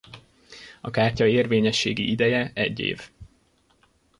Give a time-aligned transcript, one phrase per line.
[0.81, 3.09] A kártya érvényességi ideje egy év.